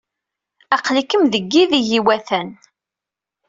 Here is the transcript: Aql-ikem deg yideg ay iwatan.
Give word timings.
Aql-ikem 0.75 1.23
deg 1.33 1.43
yideg 1.53 1.73
ay 1.87 1.91
iwatan. 1.97 2.49